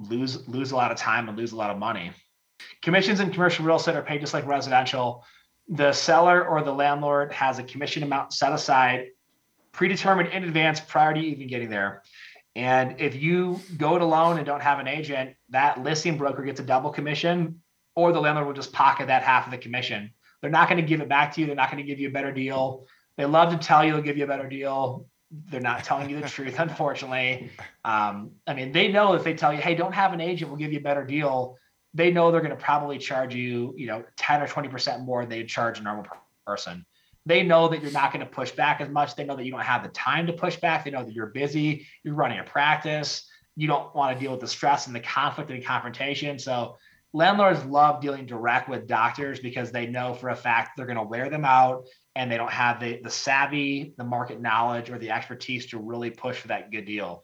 [0.07, 2.11] lose lose a lot of time and lose a lot of money.
[2.81, 5.23] Commissions in commercial real estate are paid just like residential.
[5.67, 9.07] The seller or the landlord has a commission amount set aside,
[9.71, 12.03] predetermined in advance prior to even getting there.
[12.55, 16.59] And if you go it alone and don't have an agent, that listing broker gets
[16.59, 17.61] a double commission,
[17.95, 20.11] or the landlord will just pocket that half of the commission.
[20.41, 21.47] They're not going to give it back to you.
[21.47, 22.87] They're not going to give you a better deal.
[23.17, 25.05] They love to tell you they'll give you a better deal.
[25.31, 27.51] They're not telling you the truth, unfortunately.
[27.85, 30.59] Um, I mean, they know if they tell you, hey, don't have an agent, we'll
[30.59, 31.57] give you a better deal.
[31.93, 35.29] They know they're going to probably charge you, you know, 10 or 20% more than
[35.29, 36.05] they charge a normal
[36.45, 36.85] person.
[37.25, 39.15] They know that you're not going to push back as much.
[39.15, 40.85] They know that you don't have the time to push back.
[40.85, 44.39] They know that you're busy, you're running a practice, you don't want to deal with
[44.39, 46.39] the stress and the conflict and the confrontation.
[46.39, 46.77] So
[47.13, 51.03] landlords love dealing direct with doctors because they know for a fact they're going to
[51.03, 51.85] wear them out
[52.19, 56.09] and they don't have the, the savvy, the market knowledge, or the expertise to really
[56.09, 57.23] push for that good deal.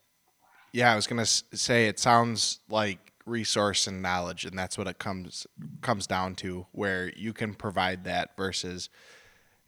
[0.72, 4.98] Yeah, I was to say it sounds like resource and knowledge, and that's what it
[4.98, 5.46] comes
[5.82, 8.90] comes down to, where you can provide that versus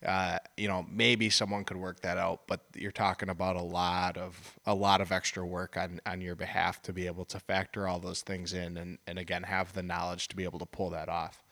[0.06, 4.16] uh, you know, maybe someone could work that out, but you're talking about a lot
[4.16, 7.86] of a lot of extra work on on your behalf to be able to factor
[7.86, 10.90] all those things in, and and again have the knowledge to be able to pull
[10.92, 11.44] that off.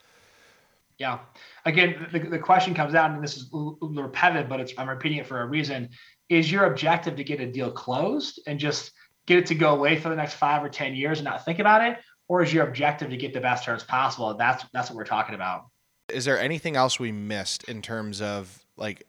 [0.98, 1.18] Yeah.
[1.64, 5.40] Again, the, the question comes out, and this is repetitive, but I'm repeating it for
[5.40, 5.90] a reason.
[6.28, 8.92] Is your objective to get a deal closed and just
[9.26, 11.58] get it to go away for the next five or ten years and not think
[11.58, 14.34] about it, or is your objective to get the best terms possible?
[14.34, 15.66] That's that's what we're talking about.
[16.08, 19.06] Is there anything else we missed in terms of like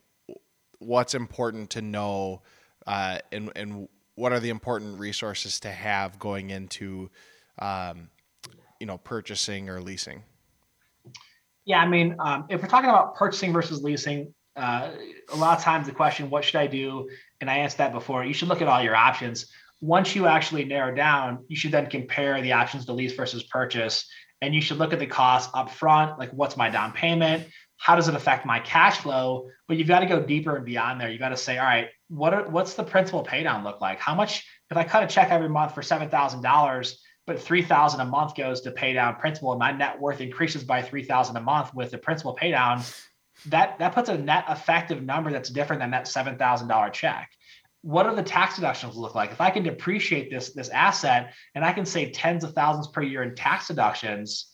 [0.79, 2.41] what's important to know
[2.85, 7.09] uh, and and what are the important resources to have going into
[7.59, 8.09] um,
[8.79, 10.23] you know purchasing or leasing?
[11.67, 14.89] Yeah, I mean, um, if we're talking about purchasing versus leasing, uh,
[15.31, 17.07] a lot of times the question, "What should I do?"
[17.41, 18.25] and I answered that before.
[18.25, 19.51] You should look at all your options.
[19.81, 24.09] Once you actually narrow down, you should then compare the options to lease versus purchase
[24.41, 27.95] and you should look at the cost up front like what's my down payment how
[27.95, 31.09] does it affect my cash flow but you've got to go deeper and beyond there
[31.09, 33.99] You've got to say all right what are, what's the principal pay down look like
[33.99, 36.93] how much if i cut a check every month for $7000
[37.27, 40.81] but 3000 a month goes to pay down principal and my net worth increases by
[40.81, 42.81] 3000 a month with the principal pay down
[43.45, 47.29] that that puts a net effective number that's different than that $7000 check
[47.81, 49.31] what do the tax deductions look like?
[49.31, 53.01] If I can depreciate this this asset and I can save tens of thousands per
[53.01, 54.53] year in tax deductions,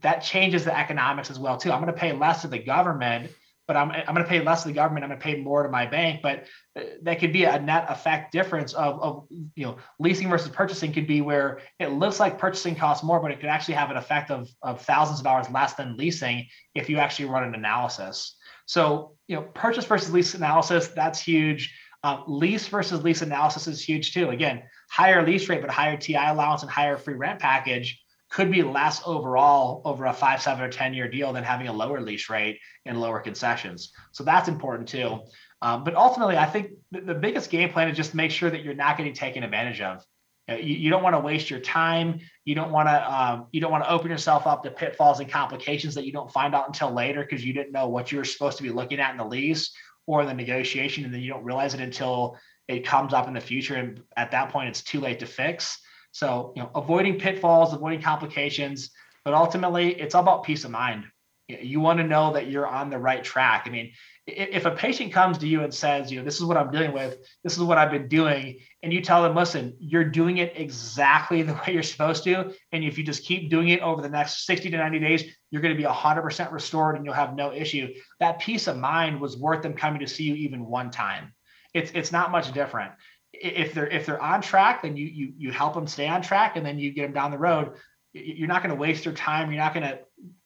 [0.00, 1.70] that changes the economics as well too.
[1.70, 3.30] I'm going to pay less to the government,
[3.66, 5.04] but I'm I'm going to pay less to the government.
[5.04, 6.44] I'm going to pay more to my bank, but
[6.76, 10.92] uh, that could be a net effect difference of of you know leasing versus purchasing
[10.92, 13.96] could be where it looks like purchasing costs more, but it could actually have an
[13.96, 18.36] effect of of thousands of dollars less than leasing if you actually run an analysis.
[18.66, 21.74] So you know purchase versus lease analysis that's huge
[22.04, 24.30] uh, lease versus lease analysis is huge too.
[24.30, 28.62] Again, higher lease rate, but higher TI allowance and higher free rent package could be
[28.62, 32.28] less overall over a five, seven, or 10 year deal than having a lower lease
[32.28, 33.92] rate and lower concessions.
[34.12, 35.20] So that's important too.
[35.62, 38.62] Um, but ultimately, I think the, the biggest game plan is just make sure that
[38.62, 40.04] you're not getting taken advantage of.
[40.48, 42.20] You, you don't want to waste your time.
[42.44, 45.30] You don't want to um, you don't want to open yourself up to pitfalls and
[45.30, 48.24] complications that you don't find out until later because you didn't know what you were
[48.24, 49.72] supposed to be looking at in the lease
[50.06, 52.36] or in the negotiation, and then you don't realize it until
[52.68, 55.78] it comes up in the future, and at that point, it's too late to fix.
[56.16, 58.90] So, you know, avoiding pitfalls, avoiding complications,
[59.22, 61.04] but ultimately, it's all about peace of mind.
[61.46, 63.64] You want to know that you're on the right track.
[63.66, 63.92] I mean,
[64.26, 66.94] if a patient comes to you and says, you know, this is what I'm dealing
[66.94, 70.54] with, this is what I've been doing, and you tell them, listen, you're doing it
[70.56, 74.08] exactly the way you're supposed to, and if you just keep doing it over the
[74.08, 77.52] next 60 to 90 days, you're going to be 100% restored and you'll have no
[77.52, 77.92] issue.
[78.20, 81.34] That peace of mind was worth them coming to see you even one time.
[81.74, 82.92] It's it's not much different
[83.40, 86.56] if they're if they're on track, then you you you help them stay on track,
[86.56, 87.72] and then you get them down the road.
[88.12, 89.50] You're not going to waste their time.
[89.50, 89.98] You're not going to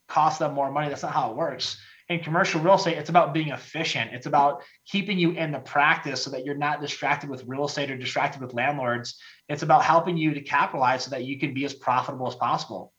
[0.09, 0.89] cost them more money.
[0.89, 1.79] That's not how it works.
[2.09, 4.13] In commercial real estate, it's about being efficient.
[4.13, 7.89] It's about keeping you in the practice so that you're not distracted with real estate
[7.89, 9.17] or distracted with landlords.
[9.49, 12.93] It's about helping you to capitalize so that you can be as profitable as possible.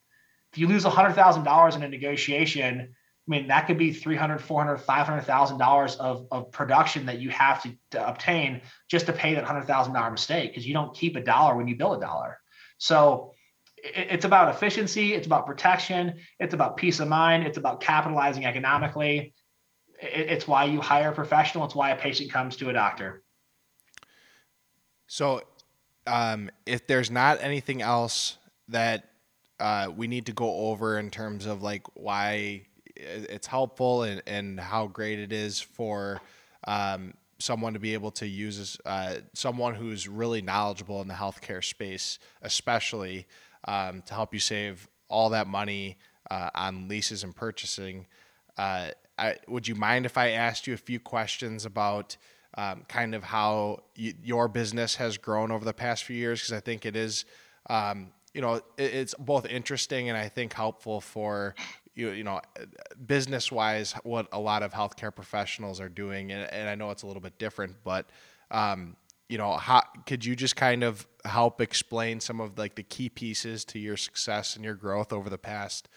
[0.53, 2.95] If you lose $100,000 in a negotiation,
[3.27, 7.61] I mean, that could be 300, 400, 500,000 dollars of, of production that you have
[7.63, 11.15] to, to obtain just to pay that hundred thousand dollar mistake because you don't keep
[11.15, 12.39] a dollar when you bill a dollar.
[12.79, 13.33] So
[13.77, 18.45] it, it's about efficiency, it's about protection, it's about peace of mind, it's about capitalizing
[18.45, 19.33] economically.
[20.01, 21.65] It, it's why you hire a professional.
[21.65, 23.21] It's why a patient comes to a doctor.
[25.05, 25.43] So,
[26.07, 28.37] um, if there's not anything else
[28.69, 29.11] that
[29.59, 32.63] uh, we need to go over in terms of like why
[33.01, 36.21] it's helpful and, and how great it is for
[36.67, 41.63] um, someone to be able to use uh, someone who's really knowledgeable in the healthcare
[41.63, 43.27] space, especially
[43.67, 45.97] um, to help you save all that money
[46.29, 48.05] uh, on leases and purchasing.
[48.57, 52.17] Uh, I, would you mind if I asked you a few questions about
[52.57, 56.41] um, kind of how y- your business has grown over the past few years?
[56.41, 57.25] Because I think it is,
[57.69, 61.55] um, you know, it, it's both interesting and I think helpful for
[61.95, 62.41] you, you know,
[63.05, 66.31] business wise, what a lot of healthcare professionals are doing.
[66.31, 68.09] And, and I know it's a little bit different, but,
[68.49, 68.95] um,
[69.29, 73.09] you know, how could you just kind of help explain some of like the key
[73.09, 75.87] pieces to your success and your growth over the past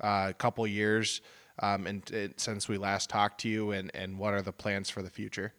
[0.00, 1.20] uh, couple years,
[1.60, 4.90] um, and, and, since we last talked to you, and and what are the plans
[4.90, 5.54] for the future?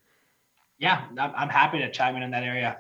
[0.78, 2.80] Yeah, I'm happy to chime in in that area.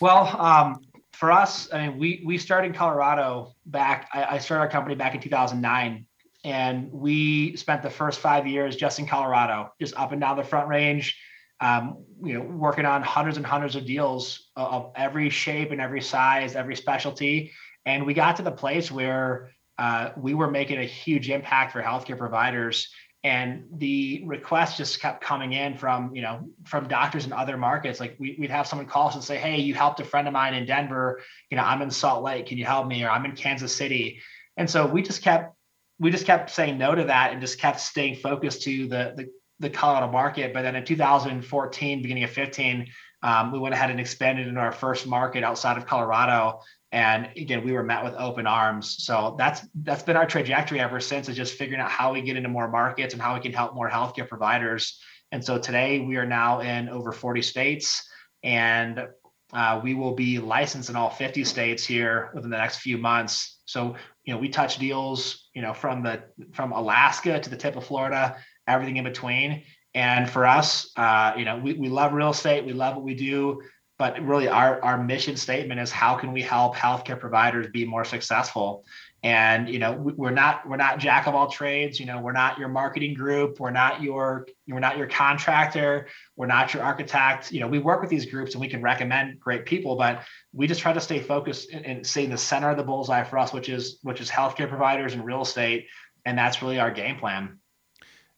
[0.00, 0.84] Well, um,
[1.18, 4.08] for us, I mean, we we started in Colorado back.
[4.14, 6.06] I, I started our company back in 2009,
[6.44, 10.44] and we spent the first five years just in Colorado, just up and down the
[10.44, 11.18] Front Range.
[11.60, 16.00] Um, you know, working on hundreds and hundreds of deals of every shape and every
[16.00, 17.50] size, every specialty,
[17.84, 21.82] and we got to the place where uh, we were making a huge impact for
[21.82, 22.92] healthcare providers
[23.24, 27.98] and the requests just kept coming in from you know from doctors in other markets.
[27.98, 30.32] Like we, would have someone call us and say hey you helped a friend of
[30.32, 31.20] mine in denver.
[31.50, 32.46] You know i'm in salt lake.
[32.46, 33.02] Can you help me?
[33.04, 34.20] Or i'm in kansas city.
[34.56, 35.54] And so we just kept
[35.98, 39.28] we just kept saying no to that and just kept staying focused to the the,
[39.58, 40.54] the colorado market.
[40.54, 42.86] But then in 2014 beginning of 15
[43.20, 46.60] um, we went ahead and expanded into our first market outside of colorado
[46.92, 49.04] and again we were met with open arms.
[49.04, 52.36] So that's that's been our trajectory ever since is just figuring out how we get
[52.36, 54.98] into more markets and how we can help more healthcare providers.
[55.30, 58.08] And so today we are now in over 40 states
[58.42, 59.06] and
[59.52, 63.60] uh, we will be licensed in all 50 states here within the next few months.
[63.66, 66.22] So you know we touch deals you know from the
[66.52, 69.62] from alaska to the tip of florida everything in between.
[69.94, 72.64] And for us uh, you know we, we love real estate.
[72.64, 73.60] We love what we do
[73.98, 78.04] but really our, our mission statement is how can we help healthcare providers be more
[78.04, 78.84] successful?
[79.24, 82.56] And you know we're not we're not jack of all trades you know we're not
[82.56, 86.06] your marketing group we're not your we're not your contractor
[86.36, 87.50] we're not your architect.
[87.50, 90.68] You know we work with these groups and we can recommend great people but we
[90.68, 93.52] just try to stay focused and stay in the center of the bullseye for us
[93.52, 95.88] which is which is healthcare providers and real estate.
[96.24, 97.58] And that's really our game plan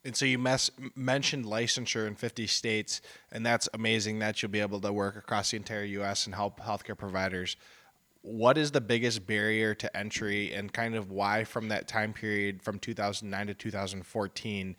[0.05, 4.61] and so you mes- mentioned licensure in 50 states, and that's amazing that you'll be
[4.61, 6.27] able to work across the entire U.S.
[6.27, 7.57] and help healthcare providers.
[8.23, 12.63] What is the biggest barrier to entry, and kind of why, from that time period
[12.63, 14.77] from 2009 to 2014,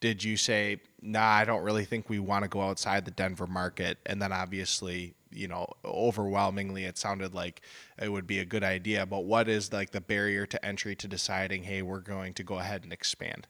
[0.00, 3.46] did you say, "Nah, I don't really think we want to go outside the Denver
[3.46, 3.98] market"?
[4.06, 7.62] And then obviously, you know, overwhelmingly, it sounded like
[8.00, 9.06] it would be a good idea.
[9.06, 12.58] But what is like the barrier to entry to deciding, "Hey, we're going to go
[12.58, 13.46] ahead and expand"?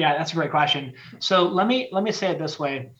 [0.00, 0.94] Yeah, that's a great question.
[1.18, 2.92] So let me let me say it this way.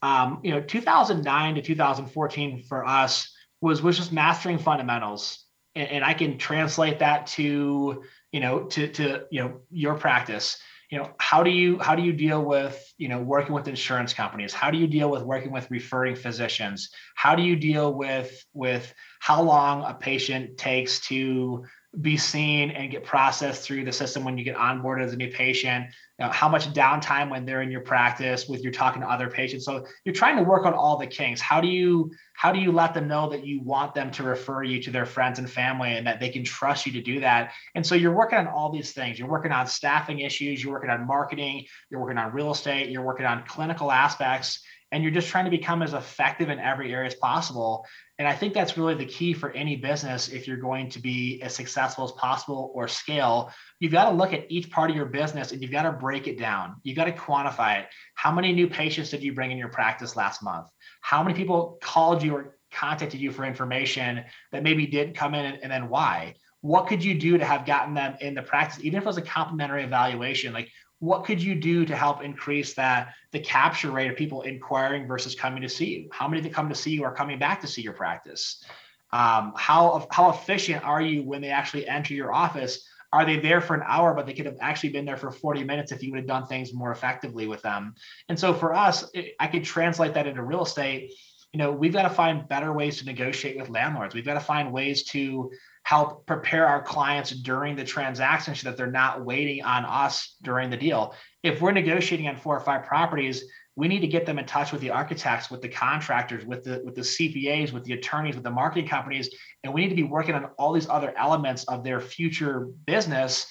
[0.00, 6.02] Um, you know, 2009 to 2014 for us was was just mastering fundamentals, and, and
[6.02, 10.58] I can translate that to you know to to you know your practice.
[10.90, 14.14] you know how do you how do you deal with you know working with insurance
[14.14, 18.30] companies how do you deal with working with referring physicians how do you deal with
[18.54, 21.64] with how long a patient takes to
[22.00, 25.30] be seen and get processed through the system when you get onboarded as a new
[25.30, 25.86] patient?
[26.18, 29.28] You know, how much downtime when they're in your practice with you're talking to other
[29.28, 29.64] patients?
[29.64, 31.40] So you're trying to work on all the kinks.
[31.40, 34.62] How do you how do you let them know that you want them to refer
[34.62, 37.52] you to their friends and family and that they can trust you to do that?
[37.74, 39.18] And so you're working on all these things.
[39.18, 40.62] You're working on staffing issues.
[40.62, 41.64] You're working on marketing.
[41.90, 42.90] You're working on real estate.
[42.90, 46.92] You're working on clinical aspects and you're just trying to become as effective in every
[46.92, 47.84] area as possible.
[48.18, 51.42] And I think that's really the key for any business if you're going to be
[51.42, 53.52] as successful as possible or scale.
[53.80, 56.28] You've got to look at each part of your business and you've got to break
[56.28, 56.76] it down.
[56.82, 57.86] You've got to quantify it.
[58.14, 60.68] How many new patients did you bring in your practice last month?
[61.00, 65.44] How many people called you or contacted you for information that maybe didn't come in
[65.62, 66.34] and then why?
[66.60, 69.18] What could you do to have gotten them in the practice, even if it was
[69.18, 70.52] a complimentary evaluation?
[70.52, 75.06] Like, what could you do to help increase that the capture rate of people inquiring
[75.06, 76.08] versus coming to see you?
[76.10, 78.64] How many that come to see you are coming back to see your practice?
[79.12, 82.86] Um, how how efficient are you when they actually enter your office?
[83.12, 85.64] Are they there for an hour but they could have actually been there for 40
[85.64, 87.94] minutes if you would have done things more effectively with them?
[88.28, 91.12] And so for us it, i could translate that into real estate.
[91.52, 94.14] You know we've got to find better ways to negotiate with landlords.
[94.14, 95.50] We've got to find ways to
[95.86, 100.68] help prepare our clients during the transaction so that they're not waiting on us during
[100.68, 101.14] the deal.
[101.44, 103.44] If we're negotiating on four or five properties,
[103.76, 106.82] we need to get them in touch with the architects, with the contractors, with the
[106.84, 110.02] with the CPAs, with the attorneys, with the marketing companies, and we need to be
[110.02, 113.46] working on all these other elements of their future business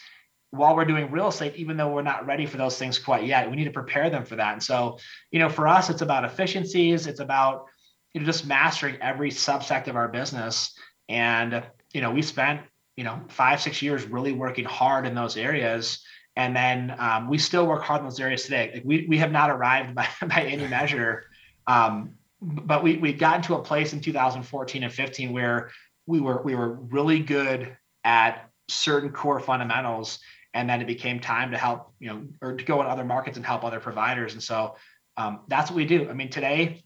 [0.52, 3.50] while we're doing real estate, even though we're not ready for those things quite yet.
[3.50, 4.52] We need to prepare them for that.
[4.52, 4.98] And so,
[5.32, 7.08] you know, for us, it's about efficiencies.
[7.08, 7.68] It's about
[8.14, 11.64] you know just mastering every subsect of our business and
[11.96, 12.60] you know, we spent,
[12.98, 16.04] you know, five, six years really working hard in those areas.
[16.36, 18.72] And then um, we still work hard in those areas today.
[18.74, 21.24] Like we, we have not arrived by, by any measure.
[21.68, 25.72] Um, but we, we got into a place in 2014 and 15 where
[26.06, 30.20] we were, we were really good at certain core fundamentals.
[30.54, 33.38] And then it became time to help, you know, or to go in other markets
[33.38, 34.34] and help other providers.
[34.34, 34.76] And so
[35.16, 36.10] um, that's what we do.
[36.10, 36.84] I mean, today,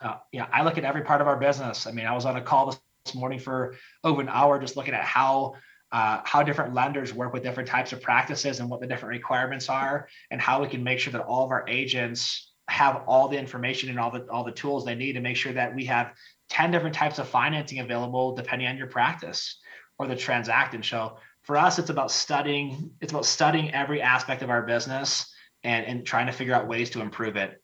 [0.00, 1.86] uh, you know, I look at every part of our business.
[1.86, 2.80] I mean, I was on a call this
[3.12, 5.54] morning for over an hour just looking at how
[5.92, 9.68] uh, how different lenders work with different types of practices and what the different requirements
[9.68, 13.38] are and how we can make sure that all of our agents have all the
[13.38, 16.12] information and all the all the tools they need to make sure that we have
[16.48, 19.60] 10 different types of financing available depending on your practice
[19.98, 24.42] or the transact and so for us it's about studying it's about studying every aspect
[24.42, 25.30] of our business
[25.62, 27.60] and and trying to figure out ways to improve it.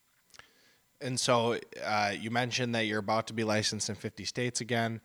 [1.02, 5.00] And so uh, you mentioned that you're about to be licensed in 50 states again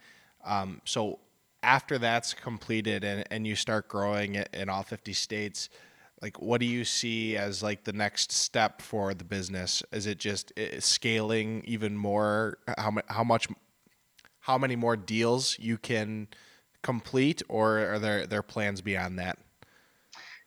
[0.45, 1.19] um, so
[1.63, 5.69] after that's completed and, and you start growing it in all 50 states,
[6.21, 9.83] like what do you see as like the next step for the business?
[9.91, 12.59] Is it just scaling even more?
[12.77, 13.47] How, how much,
[14.39, 16.27] how many more deals you can
[16.83, 19.39] complete or are there, there plans beyond that?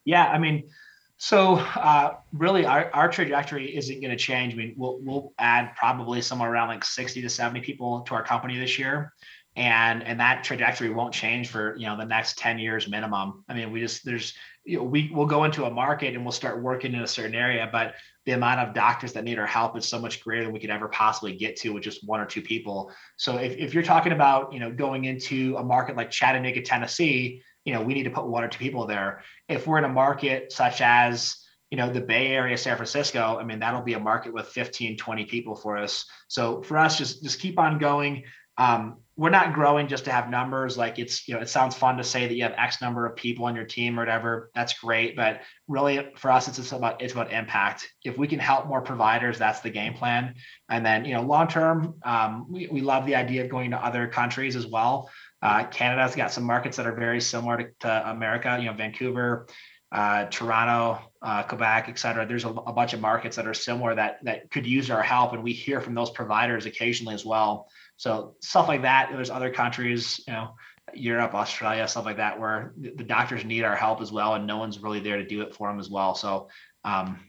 [0.04, 0.70] Yeah, I mean,
[1.18, 4.54] so uh, really, our, our trajectory isn't going to change.
[4.54, 8.22] I mean, we'll we'll add probably somewhere around like sixty to seventy people to our
[8.22, 9.12] company this year
[9.58, 13.44] and and that trajectory won't change for you know the next 10 years minimum.
[13.48, 14.32] I mean we just there's
[14.64, 17.34] you know, we will go into a market and we'll start working in a certain
[17.34, 17.94] area but
[18.24, 20.70] the amount of doctors that need our help is so much greater than we could
[20.70, 22.92] ever possibly get to with just one or two people.
[23.16, 27.42] So if, if you're talking about you know going into a market like chattanooga tennessee
[27.64, 29.22] you know we need to put one or two people there.
[29.48, 31.36] If we're in a market such as
[31.70, 34.96] you know the bay area san francisco i mean that'll be a market with 15
[34.96, 36.04] 20 people for us.
[36.28, 38.22] So for us just just keep on going
[38.58, 40.78] um, we're not growing just to have numbers.
[40.78, 43.16] Like it's you know it sounds fun to say that you have x number of
[43.16, 44.50] people on your team or whatever.
[44.54, 45.16] That's great.
[45.16, 47.88] But really for us it's just about it's about impact.
[48.04, 50.34] If we can help more providers that's the game plan.
[50.68, 53.76] And then you know long term um, we, we love the idea of going to
[53.76, 55.10] other countries as well.
[55.42, 59.46] Uh, canada's got some markets that are very similar to, to america you know vancouver
[59.90, 62.26] uh, Toronto, uh, Quebec, et cetera.
[62.26, 65.32] There's a, a, bunch of markets that are similar that that could use our help,
[65.32, 67.68] and we hear from those providers occasionally as well.
[67.98, 69.11] So stuff like that.
[69.12, 70.54] There's other countries, you know,
[70.94, 74.56] Europe, Australia, stuff like that, where the doctors need our help as well, and no
[74.56, 76.14] one's really there to do it for them as well.
[76.14, 76.48] So
[76.84, 77.20] um,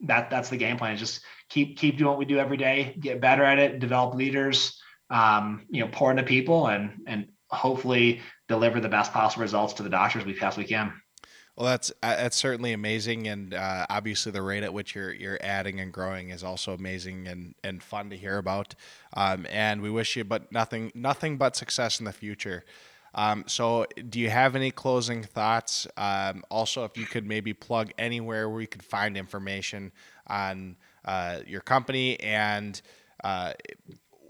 [0.00, 0.94] that that's the game plan.
[0.94, 4.14] Is just keep keep doing what we do every day, get better at it, develop
[4.14, 9.74] leaders, um, you know, pour into people, and and hopefully deliver the best possible results
[9.74, 10.92] to the doctors we possibly can.
[11.58, 15.40] Well, that's uh, that's certainly amazing, and uh, obviously the rate at which you're you're
[15.42, 18.76] adding and growing is also amazing and, and fun to hear about.
[19.14, 22.64] Um, and we wish you but nothing nothing but success in the future.
[23.12, 25.88] Um, so, do you have any closing thoughts?
[25.96, 29.90] Um, also, if you could maybe plug anywhere where you could find information
[30.28, 32.80] on uh, your company and
[33.24, 33.54] uh,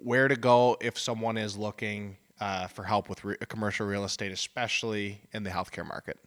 [0.02, 4.32] where to go if someone is looking uh, for help with re- commercial real estate,
[4.32, 6.18] especially in the healthcare market.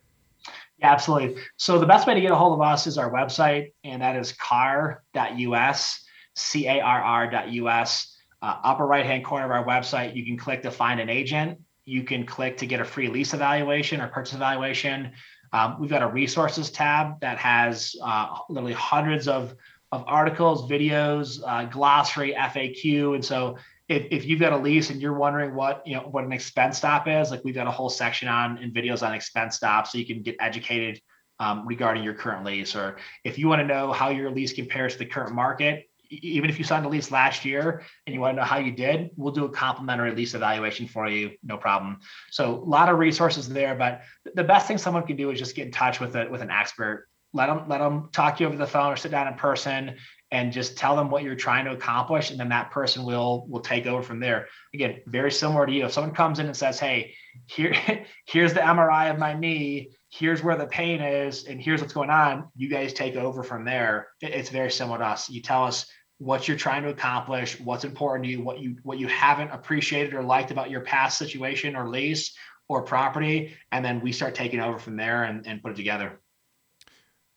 [0.77, 1.41] Yeah, absolutely.
[1.57, 4.15] So the best way to get a hold of us is our website, and that
[4.15, 6.03] is carr.us,
[6.35, 8.17] C-A-R-R.us.
[8.43, 11.59] Uh, upper right-hand corner of our website, you can click to find an agent.
[11.85, 15.11] You can click to get a free lease evaluation or purchase evaluation.
[15.53, 19.55] Um, we've got a resources tab that has uh, literally hundreds of
[19.91, 23.57] of articles, videos, uh, glossary, FAQ, and so
[23.91, 26.77] if, if you've got a lease and you're wondering what you know what an expense
[26.77, 29.97] stop is, like we've got a whole section on and videos on expense stops, so
[29.97, 31.01] you can get educated
[31.39, 32.75] um, regarding your current lease.
[32.75, 36.49] Or if you want to know how your lease compares to the current market, even
[36.49, 39.09] if you signed a lease last year and you want to know how you did,
[39.17, 41.99] we'll do a complimentary lease evaluation for you, no problem.
[42.31, 44.01] So a lot of resources there, but
[44.35, 46.49] the best thing someone can do is just get in touch with it with an
[46.49, 47.07] expert.
[47.33, 49.95] Let them let them talk you over the phone or sit down in person
[50.31, 53.59] and just tell them what you're trying to accomplish and then that person will will
[53.59, 54.47] take over from there.
[54.73, 55.85] Again very similar to you.
[55.85, 57.13] If someone comes in and says hey
[57.45, 57.75] here
[58.25, 62.09] here's the mri of my knee here's where the pain is and here's what's going
[62.09, 64.07] on you guys take over from there.
[64.21, 65.29] It's very similar to us.
[65.29, 65.85] You tell us
[66.17, 70.13] what you're trying to accomplish what's important to you what you what you haven't appreciated
[70.13, 72.35] or liked about your past situation or lease
[72.69, 76.21] or property and then we start taking over from there and, and put it together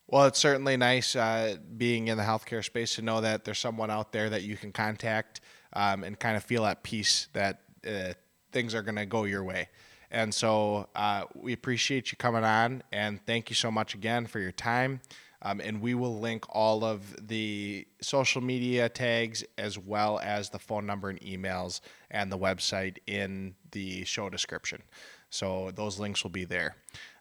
[0.06, 3.90] well, it's certainly nice uh, being in the healthcare space to know that there's someone
[3.90, 5.40] out there that you can contact
[5.72, 8.12] um, and kind of feel at peace that uh,
[8.52, 9.68] things are going to go your way.
[10.10, 14.38] And so uh, we appreciate you coming on and thank you so much again for
[14.38, 15.00] your time.
[15.42, 20.58] Um, and we will link all of the social media tags as well as the
[20.58, 21.80] phone number and emails
[22.10, 24.82] and the website in the show description.
[25.28, 26.76] So those links will be there.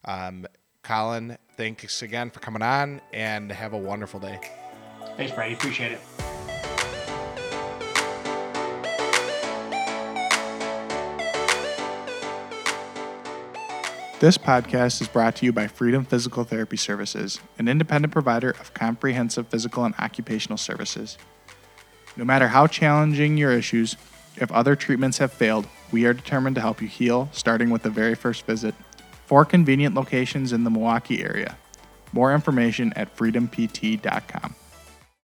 [0.05, 0.45] Um,
[0.84, 4.38] Colin, thanks again for coming on and have a wonderful day.
[5.15, 5.53] Thanks, Brady.
[5.53, 5.99] Appreciate it.
[14.19, 18.73] This podcast is brought to you by Freedom Physical Therapy Services, an independent provider of
[18.73, 21.17] comprehensive physical and occupational services.
[22.17, 23.95] No matter how challenging your issues,
[24.36, 27.89] if other treatments have failed, we are determined to help you heal, starting with the
[27.89, 28.75] very first visit
[29.34, 31.57] four convenient locations in the Milwaukee area.
[32.11, 34.53] More information at freedompt.com.